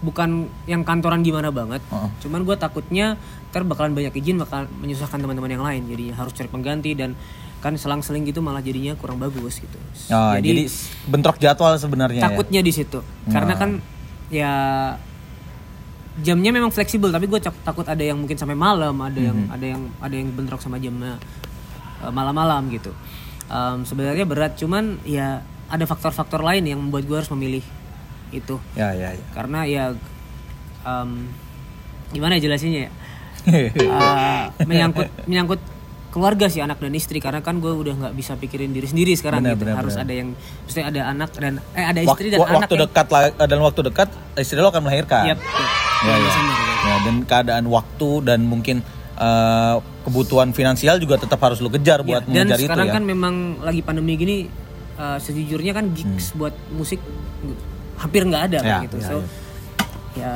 bukan 0.00 0.30
yang 0.64 0.80
kantoran 0.82 1.20
gimana 1.20 1.52
banget. 1.52 1.84
Oh. 1.90 2.08
Cuman 2.18 2.40
gue 2.42 2.56
takutnya 2.56 3.20
ntar 3.50 3.60
bakalan 3.62 3.92
banyak 3.92 4.16
izin 4.16 4.40
bakal 4.40 4.64
menyusahkan 4.74 5.20
teman-teman 5.20 5.52
yang 5.52 5.60
lain. 5.60 5.84
Jadi 5.84 6.04
harus 6.10 6.32
cari 6.32 6.48
pengganti 6.48 6.96
dan 6.96 7.12
kan 7.64 7.72
selang-seling 7.74 8.28
gitu 8.28 8.44
malah 8.44 8.60
jadinya 8.60 8.92
kurang 8.92 9.16
bagus 9.16 9.56
gitu. 9.56 9.78
Oh, 10.12 10.36
jadi, 10.36 10.68
bentrok 11.08 11.40
jadwal 11.40 11.72
sebenarnya 11.80 12.20
ya? 12.20 12.24
takutnya 12.28 12.60
di 12.60 12.68
situ. 12.68 13.00
Karena 13.24 13.56
Nah. 13.56 13.58
kan 13.58 13.70
ya 14.28 14.52
jamnya 16.20 16.52
memang 16.52 16.68
fleksibel 16.68 17.08
tapi 17.08 17.24
gue 17.24 17.40
takut 17.40 17.88
ada 17.88 17.98
yang 17.98 18.20
mungkin 18.20 18.36
sampai 18.36 18.52
malam, 18.54 18.92
ada 19.00 19.16
yang 19.16 19.48
Mhm. 19.48 19.54
ada 19.56 19.64
yang 19.66 19.82
ada 19.98 20.14
yang 20.14 20.28
bentrok 20.30 20.60
sama 20.60 20.76
jamnya 20.76 21.16
uh, 22.04 22.12
malam-malam 22.12 22.68
gitu. 22.68 22.92
Um, 23.48 23.82
sebenarnya 23.82 24.28
berat 24.28 24.54
cuman 24.54 25.00
ya 25.02 25.40
ada 25.66 25.84
faktor-faktor 25.84 26.44
lain 26.44 26.68
yang 26.68 26.78
membuat 26.78 27.08
gue 27.08 27.16
harus 27.16 27.32
memilih 27.32 27.64
itu. 28.28 28.60
ya 28.76 28.92
ya 28.92 29.16
ya 29.16 29.24
Karena 29.32 29.64
ya 29.64 29.84
um, 30.84 31.32
gimana 32.12 32.36
ya 32.36 32.44
jelasinnya 32.44 32.86
ya? 32.86 32.90
Uh, 33.88 34.44
menyangkut 34.68 35.08
menyangkut 35.24 35.60
keluarga 36.14 36.46
sih 36.46 36.62
anak 36.62 36.78
dan 36.78 36.94
istri 36.94 37.18
karena 37.18 37.42
kan 37.42 37.58
gue 37.58 37.68
udah 37.68 37.94
nggak 37.96 38.14
bisa 38.14 38.32
pikirin 38.34 38.70
diri 38.70 38.86
sendiri 38.86 39.12
sekarang 39.12 39.42
Benar, 39.42 39.52
gitu 39.52 39.64
benar, 39.64 39.76
harus 39.76 39.92
benar. 39.92 40.06
ada 40.06 40.14
yang 40.14 40.28
mesti 40.62 40.80
ada 40.80 41.00
anak 41.04 41.30
dan 41.34 41.52
eh 41.72 41.82
ada 41.82 41.98
Wak- 42.00 42.14
istri 42.14 42.26
dan 42.28 42.38
wa- 42.38 42.46
anak 42.46 42.58
waktu 42.60 42.72
yang- 42.72 42.82
dekat 42.86 43.06
lah 43.08 43.22
dalam 43.44 43.62
waktu 43.64 43.80
dekat 43.82 44.08
istri 44.36 44.56
lo 44.56 44.70
akan 44.70 44.82
melahirkan 44.82 45.22
Yap, 45.26 45.38
yap. 45.38 45.70
ya, 46.00 46.12
ya. 46.12 46.22
Desember, 46.22 46.54
ya. 46.54 46.74
Ya, 46.84 46.94
dan 47.02 47.14
keadaan 47.24 47.64
waktu 47.66 48.08
dan 48.22 48.40
mungkin 48.44 48.76
eh, 49.16 49.74
kebutuhan 50.02 50.50
finansial 50.50 50.96
juga 50.96 51.14
tetap 51.16 51.38
harus 51.40 51.58
lo 51.58 51.66
kejar 51.68 52.00
Ya, 52.00 52.06
buat 52.08 52.22
dan 52.24 52.30
mengejar 52.46 52.56
itu 52.56 52.64
sekarang 52.64 52.86
ya. 52.86 52.94
kan 52.94 53.02
memang 53.04 53.34
lagi 53.60 53.80
pandemi 53.80 54.14
gini 54.14 54.36
uh, 54.94 55.16
sejujurnya 55.16 55.70
kan 55.72 55.90
gigs 55.90 56.30
buat 56.32 56.50
musik 56.70 56.98
hampir 57.96 58.22
nggak 58.22 58.42
ada 58.44 58.58
Hmm. 58.58 58.64
Ya, 58.64 58.72
kan 58.72 58.84
gitu 58.84 58.96
ya, 58.96 59.06
so 59.06 59.16
ya. 59.16 59.26
ya 60.14 60.30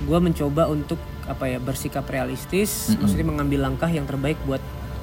gue 0.00 0.18
mencoba 0.20 0.66
untuk 0.66 0.98
apa 1.24 1.46
ya 1.46 1.58
bersikap 1.58 2.02
realistis 2.06 2.94
maksudnya 2.96 3.22
mengambil 3.24 3.62
langkah 3.62 3.86
yang 3.88 4.02
terbaik 4.02 4.34
buat 4.42 4.58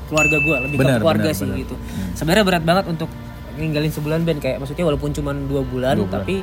keluarga 0.07 0.37
gue 0.37 0.55
lebih 0.63 0.77
Benar, 0.77 0.89
ke 0.89 0.99
keluarga 0.99 1.23
benar, 1.25 1.35
sih 1.35 1.43
benar. 1.43 1.53
Hmm. 1.53 1.63
gitu 1.63 1.75
sebenarnya 2.13 2.43
berat 2.43 2.63
banget 2.63 2.85
untuk 2.87 3.09
ninggalin 3.53 3.89
sebulan 3.89 4.19
band 4.21 4.39
kayak 4.39 4.57
maksudnya 4.57 4.85
walaupun 4.85 5.09
cuma 5.11 5.33
dua 5.33 5.61
bulan, 5.61 5.93
Dua 5.93 6.05
bulan. 6.05 6.13
tapi 6.21 6.35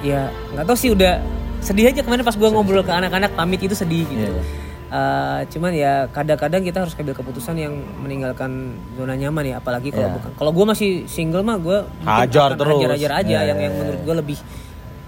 ya 0.00 0.20
nggak 0.50 0.64
tahu 0.64 0.76
sih 0.76 0.90
udah 0.90 1.20
sedih 1.58 1.86
aja 1.86 2.00
kemarin 2.00 2.22
pas 2.22 2.32
gue 2.32 2.48
ngobrol 2.48 2.80
ke 2.80 2.90
anak-anak 2.90 3.34
pamit 3.34 3.60
itu 3.60 3.74
sedih 3.74 4.06
gitu 4.06 4.24
Iya, 4.24 4.32
iya. 4.32 4.44
Uh, 4.88 5.44
cuman 5.44 5.68
ya 5.70 5.92
kadang-kadang 6.08 6.64
kita 6.64 6.80
harus 6.80 6.96
ambil 6.96 7.12
keputusan 7.12 7.60
yang 7.60 7.76
meninggalkan 7.98 8.72
zona 8.96 9.12
nyaman 9.12 9.44
ya 9.44 9.60
apalagi 9.60 9.92
kalau 9.92 10.08
Iya. 10.08 10.16
bukan 10.16 10.30
kalau 10.32 10.50
gue 10.50 10.64
masih 10.66 10.90
single 11.04 11.44
mah 11.44 11.60
gue 11.60 11.76
Hajar 12.02 12.56
terus. 12.56 12.88
hajar 12.88 13.12
aja 13.20 13.28
Iya, 13.36 13.40
yang 13.44 13.58
iya, 13.58 13.64
yang 13.68 13.74
menurut 13.76 14.00
gue 14.00 14.14
lebih 14.16 14.38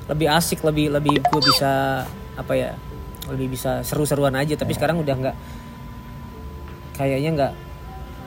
lebih 0.06 0.26
asik 0.28 0.60
lebih 0.60 0.92
lebih 0.92 1.16
gue 1.16 1.40
bisa 1.40 2.04
apa 2.36 2.52
ya 2.52 2.76
lebih 3.32 3.56
bisa 3.56 3.80
seru-seruan 3.80 4.36
aja 4.36 4.52
tapi 4.52 4.76
sekarang 4.76 5.00
udah 5.00 5.14
nggak 5.16 5.36
kayaknya 7.00 7.30
nggak 7.32 7.52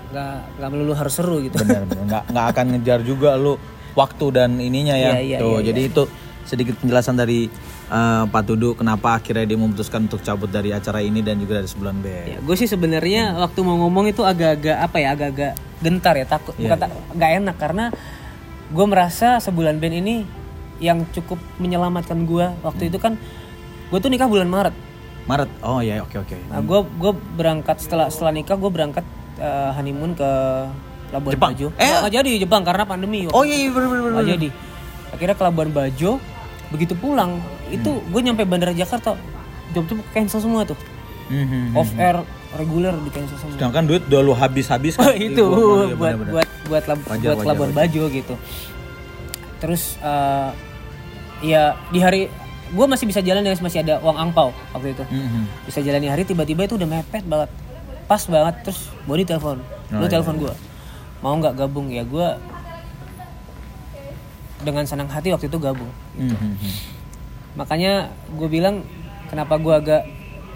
nggak 0.09 0.35
nggak 0.57 0.69
melulu 0.69 0.93
harus 0.93 1.13
seru 1.13 1.37
gitu. 1.39 1.55
Benar 1.55 1.85
benar. 1.85 2.03
Nggak 2.03 2.23
nggak 2.27 2.45
akan 2.49 2.65
ngejar 2.73 2.99
juga 3.01 3.29
lo 3.35 3.61
waktu 3.93 4.25
dan 4.31 4.57
ininya 4.57 4.93
ya. 4.95 5.13
Iya, 5.13 5.21
iya, 5.21 5.37
tuh 5.37 5.61
iya, 5.61 5.69
jadi 5.69 5.81
itu 5.85 6.03
sedikit 6.43 6.75
penjelasan 6.75 7.15
dari 7.15 7.47
eh, 7.85 8.23
Pak 8.25 8.43
Tudu 8.43 8.73
kenapa 8.73 9.15
akhirnya 9.15 9.45
dia 9.45 9.55
memutuskan 9.55 10.03
untuk 10.03 10.19
cabut 10.19 10.49
dari 10.49 10.69
acara 10.69 10.99
ini 10.99 11.21
dan 11.21 11.37
juga 11.37 11.61
dari 11.61 11.69
sebulan 11.69 11.95
band 11.97 12.25
Ya, 12.27 12.37
gue 12.37 12.55
sih 12.55 12.65
sebenarnya 12.65 13.37
waktu 13.37 13.59
mau 13.61 13.77
ngomong 13.79 14.09
itu 14.09 14.21
agak-agak 14.21 14.77
apa 14.81 14.97
ya, 14.97 15.09
agak-agak 15.13 15.53
gentar 15.79 16.13
ya, 16.15 16.25
takut, 16.25 16.53
Iya, 16.55 16.61
bukan 16.67 16.77
tak- 16.79 16.93
nggak 17.13 17.31
enak. 17.37 17.55
Karena 17.55 17.85
gue 18.67 18.85
merasa 18.85 19.37
sebulan 19.37 19.77
band 19.77 19.95
ini 19.95 20.15
yang 20.77 21.05
cukup 21.07 21.37
menyelamatkan 21.57 22.25
gue 22.25 22.49
waktu 22.59 22.81
Hmm. 22.81 22.91
itu 22.91 22.97
kan 22.97 23.13
gue 23.87 23.99
tuh 23.99 24.09
nikah 24.09 24.27
bulan 24.27 24.47
Maret. 24.47 24.75
Maret 25.23 25.49
oh 25.61 25.79
ya 25.79 25.99
oke 25.99 26.17
oke 26.17 26.35
Nah, 26.45 26.59
gue 26.59 26.79
gue 26.93 27.11
berangkat 27.33 27.77
setelah 27.79 28.07
setelah 28.07 28.31
nikah 28.31 28.53
gue 28.53 28.67
berangkat 28.67 29.05
eh, 29.35 29.71
honeymoon 29.71 30.13
ke 30.13 30.29
Labuan 31.09 31.31
Jepang? 31.31 31.51
Bajo. 31.53 31.67
Eh? 31.73 31.87
Nggak 31.95 32.13
jadi 32.15 32.31
Jepang 32.39 32.61
karena 32.61 32.83
pandemi. 32.83 33.23
waktu 33.23 33.33
oh 33.33 33.43
iya 33.43 33.57
iya 33.57 33.69
benar 33.69 33.87
benar 33.87 34.11
Nggak 34.13 34.27
jadi. 34.31 34.47
Akhirnya 35.09 35.35
ke 35.35 35.43
Labuan 35.43 35.69
Bajo 35.69 36.11
begitu 36.69 36.93
pulang 36.93 37.37
itu 37.69 37.85
gue 38.03 38.19
nyampe 38.19 38.43
bandara 38.43 38.73
Jakarta 38.73 39.13
job-job 39.71 40.01
cancel 40.09 40.39
semua 40.39 40.63
tuh 40.63 40.77
Mhm. 41.23 41.71
off 41.73 41.87
air 41.95 42.19
reguler 42.53 42.91
di 42.97 43.09
cancel 43.09 43.37
semua 43.37 43.55
Sedangkan 43.55 43.83
duit 43.85 44.03
udah 44.03 44.19
lu 44.19 44.33
habis-habis 44.33 44.97
Oh, 44.97 45.05
kan. 45.05 45.15
itu 45.15 45.39
Iya, 45.39 45.95
buat 45.95 45.95
bener-bener. 45.95 46.31
buat 46.33 46.49
buat 46.63 46.83
lab, 46.83 46.99
Wajar, 46.99 47.13
buat 47.23 47.37
wajar, 47.37 47.47
Labuan 47.47 47.69
wajar. 47.69 47.79
Bajo 47.79 48.03
gitu. 48.09 48.33
Terus 49.59 49.83
eh, 49.97 50.49
ya 51.45 51.63
di 51.87 51.99
hari 51.99 52.21
gue 52.73 52.85
masih 52.89 53.05
bisa 53.05 53.21
jalan 53.21 53.45
ya 53.45 53.53
masih 53.61 53.79
ada 53.85 54.01
uang 54.01 54.17
angpau 54.17 54.49
waktu 54.73 54.97
itu. 54.97 55.03
Mhm. 55.05 55.69
Bisa 55.69 55.79
jalan 55.85 56.01
di 56.01 56.09
hari 56.09 56.25
tiba-tiba 56.25 56.65
itu 56.65 56.75
udah 56.75 56.89
mepet 56.89 57.23
banget. 57.29 57.49
Pas 58.09 58.21
banget 58.25 58.55
terus 58.65 58.89
Body 59.05 59.23
telepon. 59.23 59.61
Oh, 59.93 60.01
Lu 60.01 60.05
iya. 60.09 60.11
telepon 60.17 60.35
gue. 60.41 60.53
Mau 61.21 61.37
nggak 61.37 61.53
gabung 61.55 61.93
ya 61.93 62.01
gue 62.01 62.27
dengan 64.65 64.83
senang 64.89 65.07
hati 65.07 65.29
waktu 65.29 65.47
itu 65.47 65.57
gabung. 65.61 65.91
Mhm. 66.17 66.57
Makanya 67.53 68.09
gue 68.33 68.49
bilang 68.49 68.81
kenapa 69.29 69.61
gue 69.61 69.73
agak 69.73 70.03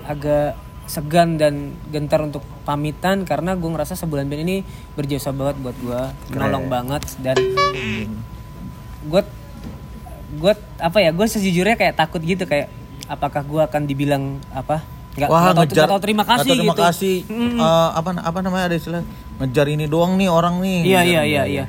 agak 0.08 0.58
segan 0.88 1.36
dan 1.36 1.76
gentar 1.92 2.24
untuk 2.24 2.42
pamitan 2.64 3.28
karena 3.28 3.60
gue 3.60 3.68
ngerasa 3.68 4.00
sebulan 4.00 4.32
band 4.32 4.42
ini 4.48 4.58
berjasa 4.96 5.36
banget 5.36 5.60
buat 5.60 5.76
gue, 5.84 6.02
menolong 6.32 6.72
banget 6.72 7.04
dan 7.20 7.36
gue 9.04 9.22
gue 10.28 10.54
apa 10.78 10.98
ya 11.00 11.16
gue 11.16 11.26
sejujurnya 11.26 11.80
kayak 11.80 11.96
takut 11.96 12.20
gitu 12.20 12.44
kayak 12.44 12.68
apakah 13.08 13.40
gue 13.48 13.62
akan 13.64 13.82
dibilang 13.88 14.24
apa 14.52 14.84
nggak 15.18 15.30
Wah, 15.34 15.50
tahu, 15.50 15.66
ngejar. 15.66 15.74
nggak 15.74 15.90
tahu 15.90 16.02
terima 16.04 16.24
kasih 16.30 16.52
terima 16.54 16.74
gitu 16.78 16.84
kasih. 16.86 17.16
Eh, 17.58 17.90
apa 17.96 18.10
apa 18.22 18.40
namanya 18.46 18.70
ada 18.70 18.76
istilah 18.78 19.02
ngejar 19.42 19.66
ini 19.66 19.90
doang 19.90 20.14
nih 20.14 20.30
orang 20.30 20.62
nih. 20.62 20.80
Iya 20.86 21.00
Ngejar, 21.02 21.10
iya 21.10 21.22
iya 21.26 21.44
iya. 21.50 21.66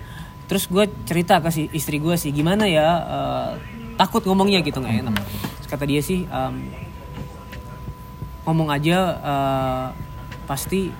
Terus 0.50 0.68
gue 0.68 0.84
cerita 1.08 1.40
ke 1.40 1.48
si 1.48 1.64
istri 1.72 1.96
gue 1.96 2.12
sih 2.20 2.28
gimana 2.28 2.68
ya 2.68 2.86
eh, 3.08 3.50
takut 3.96 4.20
ngomongnya 4.28 4.60
gitu 4.60 4.84
nggak 4.84 5.00
enak. 5.00 5.16
Terus 5.64 5.68
kata 5.70 5.84
dia 5.88 6.00
sih 6.04 6.28
em, 6.28 6.54
ngomong 8.44 8.68
aja 8.68 8.96
eh, 9.16 9.86
pasti 10.44 10.92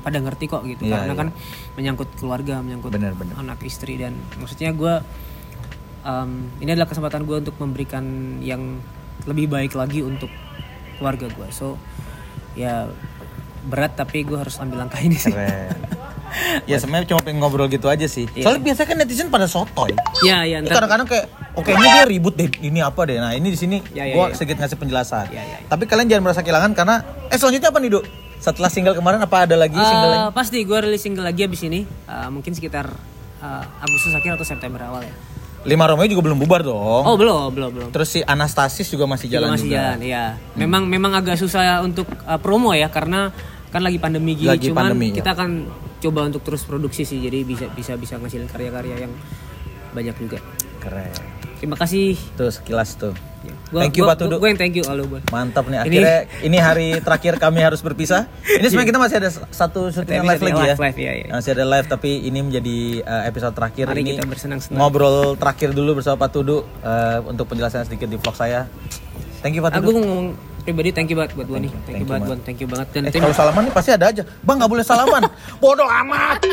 pada 0.00 0.16
ngerti 0.16 0.44
kok 0.46 0.62
gitu 0.64 0.86
Iya, 0.88 1.04
karena 1.04 1.12
iya. 1.12 1.20
kan 1.20 1.28
menyangkut 1.76 2.08
keluarga 2.16 2.62
menyangkut 2.64 2.90
Bener, 2.90 3.12
bener. 3.12 3.34
anak 3.36 3.60
istri 3.62 4.00
dan 4.00 4.16
maksudnya 4.38 4.72
gue 4.72 4.94
em, 6.02 6.30
ini 6.58 6.70
adalah 6.70 6.86
kesempatan 6.86 7.22
gue 7.22 7.36
untuk 7.38 7.56
memberikan 7.56 8.04
yang 8.40 8.80
lebih 9.24 9.46
baik 9.46 9.72
lagi 9.72 10.00
untuk 10.00 10.28
keluarga 10.96 11.28
gue 11.28 11.48
so 11.50 11.76
ya 12.52 12.88
berat 13.62 13.92
tapi 13.92 14.24
gue 14.24 14.36
harus 14.36 14.56
ambil 14.56 14.80
langkah 14.80 14.98
ini 14.98 15.14
sih 15.14 15.32
ya 16.70 16.76
sebenarnya 16.78 17.10
cuma 17.10 17.20
pengen 17.20 17.42
ngobrol 17.42 17.66
gitu 17.66 17.90
aja 17.90 18.06
sih. 18.06 18.22
Iya. 18.30 18.46
Soalnya 18.46 18.62
biasanya 18.62 18.86
kan 18.86 18.96
netizen 18.96 19.28
pada 19.28 19.46
sotoy. 19.46 19.90
ya 20.22 20.46
ya 20.46 20.62
ntar 20.62 20.78
kadang-kadang 20.78 21.08
kayak 21.10 21.26
oke 21.58 21.66
ini 21.68 21.82
dia 21.84 22.04
ribut 22.06 22.34
deh 22.38 22.46
ini 22.62 22.78
apa 22.78 23.02
deh 23.02 23.18
nah 23.18 23.34
ini 23.34 23.50
di 23.50 23.58
sini 23.58 23.82
Ya, 23.90 24.06
ya, 24.06 24.14
gua 24.14 24.30
ya. 24.30 24.38
sedikit 24.38 24.62
ngasih 24.62 24.78
penjelasan 24.78 25.26
Ya, 25.28 25.42
ya, 25.42 25.58
ya. 25.58 25.66
tapi 25.66 25.84
kalian 25.84 26.06
jangan 26.06 26.22
merasa 26.22 26.40
kehilangan 26.40 26.72
karena 26.72 27.02
eh 27.26 27.34
selanjutnya 27.34 27.68
apa 27.68 27.78
nih 27.78 27.90
dok 27.90 28.04
setelah 28.38 28.70
single 28.70 28.94
kemarin 28.94 29.18
apa 29.18 29.36
ada 29.42 29.56
lagi 29.58 29.74
single 29.74 30.06
lain 30.08 30.22
pasti 30.30 30.58
gue 30.62 30.78
rilis 30.80 31.02
single 31.02 31.26
lagi 31.26 31.42
abis 31.42 31.60
ini 31.62 31.80
Eh, 31.82 32.28
mungkin 32.30 32.52
sekitar 32.54 32.86
eh, 33.40 33.64
Agustus 33.82 34.14
akhir 34.14 34.38
atau 34.38 34.46
September 34.46 34.80
awal 34.82 35.02
ya 35.02 35.14
lima 35.60 35.84
Romeo 35.84 36.08
juga 36.08 36.32
belum 36.32 36.38
bubar 36.40 36.64
dong. 36.64 37.04
Oh 37.04 37.16
belum 37.20 37.52
belum 37.52 37.70
belum. 37.76 37.88
Terus 37.92 38.08
si 38.08 38.20
Anastasis 38.24 38.88
juga 38.88 39.04
masih 39.04 39.28
Juga 39.28 39.36
jalan 39.44 39.48
masih 39.56 39.68
juga. 39.68 39.76
jalan 39.76 39.98
ya 40.00 40.24
memang 40.56 40.82
memang 40.88 41.12
agak 41.12 41.36
susah 41.36 41.84
untuk 41.84 42.08
eh, 42.08 42.40
promo 42.40 42.72
ya 42.72 42.88
karena 42.88 43.28
kan 43.68 43.84
lagi 43.84 44.00
pandemi 44.00 44.34
gini 44.34 44.50
Lagi 44.50 44.72
cuman 44.72 44.90
pandemi, 44.90 45.12
ya. 45.14 45.22
kita 45.22 45.30
akan 45.36 45.50
coba 46.00 46.20
untuk 46.26 46.42
terus 46.42 46.64
produksi 46.64 47.04
sih 47.04 47.20
jadi 47.20 47.44
bisa 47.44 47.68
bisa 47.70 47.94
bisa 47.94 48.16
ngasilin 48.16 48.48
karya-karya 48.48 49.04
yang 49.04 49.12
banyak 49.92 50.16
juga. 50.16 50.40
Keren 50.80 51.12
terima 51.60 51.76
kasih 51.76 52.16
tuh 52.34 52.48
sekilas 52.48 52.96
tuh 52.96 53.12
Ya, 53.40 53.56
gua, 53.72 53.80
Thank 53.80 53.96
you, 53.96 54.04
Pak 54.04 54.16
Tudu. 54.20 54.36
Gue 54.36 54.52
yang 54.52 54.60
thank 54.60 54.76
you 54.76 54.84
Boy. 54.84 55.24
mantap 55.32 55.64
nih 55.64 55.80
Ini- 55.80 55.84
akhirnya 55.88 56.18
ini, 56.44 56.58
hari 56.60 56.88
terakhir 57.00 57.40
kami 57.40 57.64
harus 57.64 57.80
berpisah 57.80 58.28
ini 58.44 58.68
sebenarnya 58.68 58.88
kita 58.92 59.00
masih 59.00 59.16
ada 59.16 59.30
satu 59.48 59.88
syutingan 59.88 60.28
live 60.28 60.44
lagi 60.44 60.60
ya 60.60 60.74
live, 60.76 60.82
live, 60.84 60.98
iya, 61.00 61.12
iya. 61.24 61.26
masih 61.32 61.56
ada 61.56 61.64
live 61.64 61.86
tapi 61.88 62.20
ini 62.20 62.44
menjadi 62.44 63.00
uh, 63.00 63.22
episode 63.24 63.56
terakhir 63.56 63.88
Mari 63.88 64.04
ini 64.04 64.10
kita 64.12 64.28
bersenang-senang. 64.28 64.76
ngobrol 64.76 65.40
terakhir 65.40 65.72
dulu 65.72 66.04
bersama 66.04 66.20
Pak 66.20 66.30
Tudu 66.36 66.68
uh, 66.84 67.18
untuk 67.24 67.48
penjelasan 67.48 67.88
sedikit 67.88 68.12
di 68.12 68.20
vlog 68.20 68.36
saya 68.36 68.68
thank 69.40 69.56
you 69.56 69.64
Pak 69.64 69.72
Tudu 69.72 69.88
Aku 69.88 69.92
ngomong 69.96 70.26
pribadi 70.60 70.92
thank 70.92 71.08
you 71.08 71.16
banget 71.16 71.32
buat 71.32 71.48
Boni. 71.48 71.72
Thank, 71.72 71.84
Thank 71.88 72.00
you 72.04 72.06
banget 72.06 72.20
Mat. 72.20 72.28
Bon. 72.28 72.38
Thank 72.44 72.58
you 72.60 72.68
banget 72.68 72.86
dan 72.92 73.00
Eh, 73.08 73.12
kalau 73.16 73.32
salaman 73.32 73.62
nih 73.64 73.72
pasti 73.72 73.90
ada 73.96 74.06
aja. 74.12 74.22
Bang 74.44 74.60
nggak 74.60 74.68
boleh 74.68 74.84
salaman. 74.84 75.24
Bodoh 75.64 75.88
amat. 75.88 76.44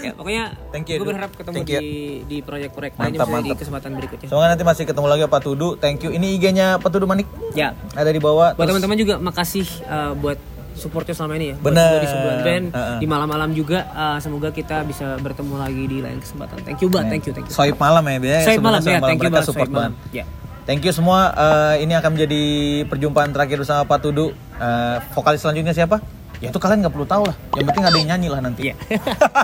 Ya 0.00 0.12
pokoknya 0.12 0.44
Thank 0.68 0.86
you, 0.88 0.96
gue 0.96 1.06
berharap 1.06 1.32
ketemu 1.32 1.54
Thank 1.56 1.70
you. 1.70 1.80
di 1.80 1.90
di 2.24 2.36
proyek-proyek 2.40 2.92
Mantap, 2.94 3.06
lainnya 3.06 3.22
di 3.22 3.32
mantap. 3.48 3.56
kesempatan 3.58 3.90
berikutnya. 3.94 4.28
Semoga 4.28 4.46
nanti 4.48 4.64
masih 4.64 4.84
ketemu 4.84 5.06
lagi 5.06 5.22
Pak 5.24 5.40
Tudu. 5.40 5.68
Thank 5.76 6.02
you. 6.02 6.10
Ini 6.10 6.26
IG-nya 6.36 6.66
Pak 6.76 6.90
Tudu 6.90 7.04
Manik 7.04 7.24
ya, 7.52 7.72
ada 7.92 8.08
di 8.08 8.18
bawah. 8.18 8.52
buat 8.52 8.58
Terus- 8.58 8.68
teman-teman 8.76 8.96
juga 8.96 9.14
makasih 9.16 9.66
uh, 9.84 10.12
buat 10.14 10.38
supportnya 10.74 11.16
selama 11.16 11.34
ini 11.34 11.46
ya. 11.50 11.56
Juga 11.56 11.72
di 11.96 12.06
sebulan 12.06 12.38
band, 12.42 12.66
Heeh. 12.68 12.98
di 13.00 13.06
malam-malam 13.08 13.50
juga 13.50 13.78
uh, 13.88 14.18
semoga 14.18 14.52
kita 14.52 14.84
bisa 14.84 15.16
bertemu 15.16 15.54
lagi 15.56 15.84
di 15.86 15.98
lain 16.04 16.20
kesempatan. 16.20 16.60
Thank 16.62 16.84
you 16.84 16.92
banget, 16.92 17.08
thank 17.10 17.24
you, 17.24 17.32
thank 17.32 17.48
you. 17.48 17.54
Swipe 17.54 17.80
malam 17.80 18.04
ya, 18.04 18.16
biasanya 18.18 18.44
sebenarnya 18.52 18.60
malam 18.60 18.82
ya, 18.84 18.98
thank 19.00 19.20
you 19.20 19.30
banget. 19.30 19.48
support 19.48 19.70
banget. 19.70 19.92
Ya. 20.12 20.24
Thank 20.66 20.82
you 20.82 20.90
semua. 20.90 21.30
Eh, 21.30 21.86
ini 21.86 21.94
akan 21.94 22.10
menjadi 22.12 22.42
perjumpaan 22.90 23.30
terakhir 23.30 23.62
bersama 23.62 23.86
Pak 23.86 24.02
Tudu. 24.02 24.34
Eh, 24.58 24.96
vokalis 25.14 25.38
selanjutnya 25.38 25.70
siapa? 25.70 26.02
Ya 26.40 26.52
itu 26.52 26.58
kalian 26.60 26.84
nggak 26.84 26.94
perlu 26.94 27.08
tahu 27.08 27.22
lah. 27.24 27.36
Yang 27.56 27.66
penting 27.72 27.84
ada 27.84 27.96
yang 27.96 28.08
nyanyi 28.12 28.28
lah 28.28 28.40
nanti. 28.44 28.60
Iya. 28.68 28.74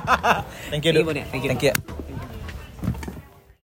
Thank 0.72 0.84
you, 0.84 0.92
Thank 0.92 1.06
you. 1.08 1.24
Thank 1.32 1.42
you. 1.44 1.50
Thank 1.52 1.64
you. 1.64 2.01